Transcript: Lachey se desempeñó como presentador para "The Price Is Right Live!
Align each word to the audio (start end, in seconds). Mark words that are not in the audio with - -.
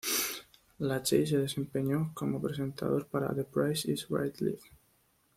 Lachey 0.79 1.27
se 1.27 1.37
desempeñó 1.37 2.09
como 2.15 2.41
presentador 2.41 3.05
para 3.05 3.35
"The 3.35 3.43
Price 3.43 3.91
Is 3.91 4.07
Right 4.09 4.35
Live! 4.39 4.71